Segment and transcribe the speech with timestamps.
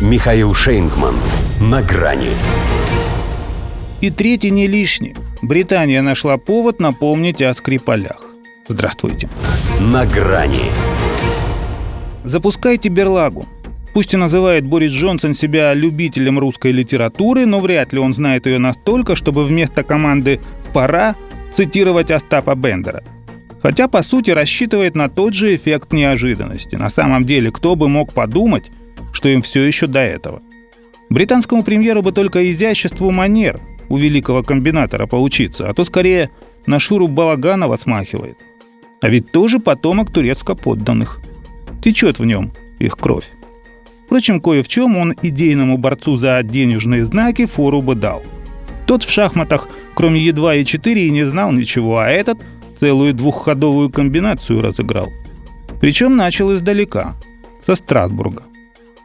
[0.00, 1.14] Михаил Шейнгман.
[1.60, 2.30] На грани.
[4.00, 5.14] И третий не лишний.
[5.42, 8.16] Британия нашла повод напомнить о Скрипалях.
[8.66, 9.28] Здравствуйте.
[9.78, 10.70] На грани.
[12.24, 13.44] Запускайте берлагу.
[13.92, 18.58] Пусть и называет Борис Джонсон себя любителем русской литературы, но вряд ли он знает ее
[18.58, 20.40] настолько, чтобы вместо команды
[20.72, 21.14] «пора»
[21.54, 23.04] цитировать Остапа Бендера.
[23.62, 26.76] Хотя, по сути, рассчитывает на тот же эффект неожиданности.
[26.76, 28.70] На самом деле, кто бы мог подумать,
[29.12, 30.42] что им все еще до этого.
[31.08, 33.58] Британскому премьеру бы только изяществу манер
[33.88, 36.30] у великого комбинатора поучиться, а то скорее
[36.66, 38.38] на Шуру Балаганова смахивает.
[39.02, 41.20] А ведь тоже потомок турецко-подданных.
[41.82, 43.28] Течет в нем их кровь.
[44.06, 48.22] Впрочем, кое в чем он идейному борцу за денежные знаки фору бы дал.
[48.86, 52.38] Тот в шахматах, кроме Е2 и 4, и не знал ничего, а этот
[52.80, 55.12] целую двухходовую комбинацию разыграл.
[55.80, 57.14] Причем начал издалека,
[57.64, 58.42] со Страсбурга.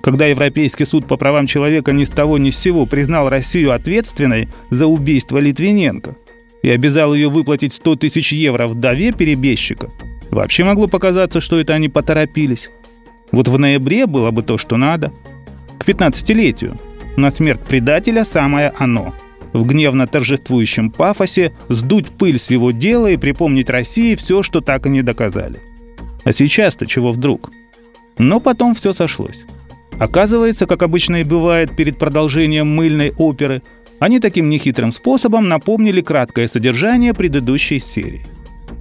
[0.05, 4.49] Когда Европейский суд по правам человека ни с того ни с сего признал Россию ответственной
[4.69, 6.15] за убийство Литвиненко
[6.61, 9.89] и обязал ее выплатить 100 тысяч евро вдове перебежчика,
[10.29, 12.69] вообще могло показаться, что это они поторопились.
[13.31, 15.11] Вот в ноябре было бы то, что надо.
[15.79, 16.77] К 15-летию.
[17.17, 19.15] На смерть предателя самое оно.
[19.53, 24.85] В гневно торжествующем пафосе сдуть пыль с его дела и припомнить России все, что так
[24.85, 25.57] и не доказали.
[26.25, 27.49] А сейчас-то чего вдруг?
[28.19, 29.39] Но потом все сошлось.
[29.99, 33.61] Оказывается, как обычно и бывает перед продолжением мыльной оперы,
[33.99, 38.25] они таким нехитрым способом напомнили краткое содержание предыдущей серии.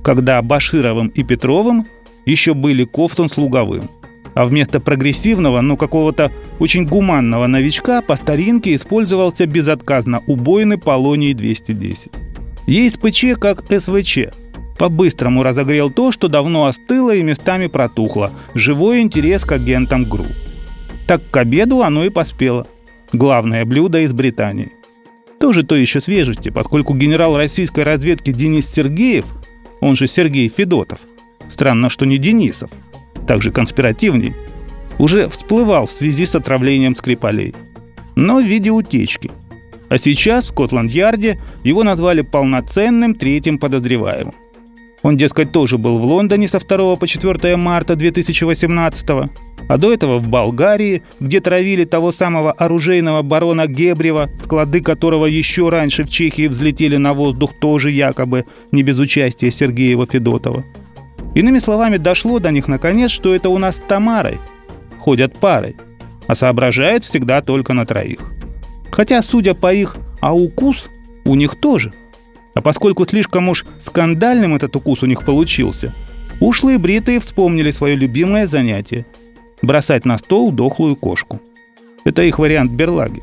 [0.03, 1.87] Когда Башировым и Петровым
[2.27, 3.89] еще были Кофтун с Луговым–
[4.35, 12.13] а вместо прогрессивного, но какого-то очень гуманного новичка по старинке использовался безотказно убойный Полоний-210.
[12.67, 14.35] ЕСПЧ как СВЧ.
[14.79, 18.33] По-быстрому разогрел то, что давно остыло и местами протухло.
[18.55, 20.27] Живой интерес к агентам ГРУ.
[21.07, 22.67] Так к обеду оно и поспело.
[23.13, 24.73] Главное блюдо из Британии.
[25.39, 29.27] Тоже то еще свежести, поскольку генерал российской разведки Денис Сергеев,
[29.81, 31.01] он же Сергей Федотов,
[31.53, 32.71] странно, что не Денисов–
[33.27, 34.35] также конспиративней,
[34.99, 37.55] уже всплывал в связи с отравлением Скрипалей.
[38.15, 39.31] Но в виде утечки.
[39.89, 44.35] А сейчас в Скотланд-Ярде его назвали полноценным третьим подозреваемым.
[45.05, 49.31] Он, дескать, тоже был в Лондоне со 2 по 4 марта 2018
[49.67, 55.69] а до этого в Болгарии, где травили того самого оружейного барона Гебрева, склады которого еще
[55.69, 60.65] раньше в Чехии взлетели на воздух тоже якобы не без участия Сергеева Федотова.
[61.35, 64.39] Иными словами, дошло до них наконец, что это у нас Тамарой
[64.99, 65.77] ходят парой,
[66.27, 68.21] а соображают всегда только на троих.
[68.91, 70.89] Хотя, судя по их «а укус»
[71.25, 71.93] у них тоже.
[72.55, 75.93] А поскольку слишком уж скандальным этот укус у них получился,
[76.41, 79.05] ушлые бритые вспомнили свое любимое занятие–
[79.63, 81.41] бросать на стол дохлую кошку.
[82.05, 83.23] Это их вариант берлаги.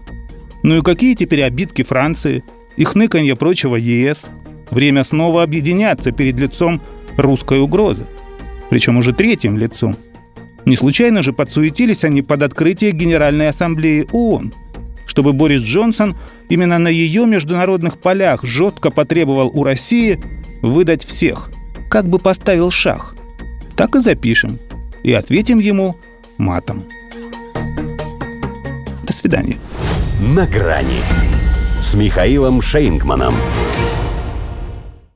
[0.64, 2.44] Ну и какие теперь обидки Франции,
[2.78, 4.20] их ныканье прочего ЕС?
[4.70, 6.82] Время снова объединяться перед лицом
[7.18, 8.06] русской угрозы.
[8.70, 9.96] Причем уже третьим лицом.
[10.66, 14.54] Не случайно же подсуетились они под открытие Генеральной Ассамблеи ООН,
[15.06, 16.16] чтобы Борис Джонсон
[16.52, 20.20] именно на ее международных полях жестко потребовал у России
[20.62, 21.50] выдать всех,
[21.90, 23.16] как бы поставил шах.
[23.78, 24.60] Так и запишем.
[25.02, 25.96] И ответим ему
[26.38, 26.84] матом.
[29.04, 29.58] До свидания.
[30.20, 31.00] На грани
[31.82, 33.34] с Михаилом Шейнгманом.